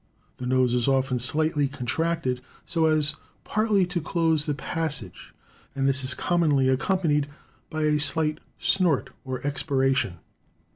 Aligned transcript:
The 0.37 0.47
nose 0.47 0.73
is 0.73 0.87
often 0.87 1.19
slightly 1.19 1.67
contracted, 1.67 2.41
so 2.65 2.85
as 2.87 3.17
partly 3.43 3.85
to 3.85 4.01
close 4.01 4.47
the 4.47 4.55
passage; 4.55 5.31
and 5.75 5.87
this 5.87 6.03
is 6.03 6.15
commonly 6.15 6.69
accompanied 6.69 7.27
by 7.69 7.83
a 7.83 7.99
slight 7.99 8.39
snort 8.57 9.11
or 9.23 9.45
expiration. 9.45 10.17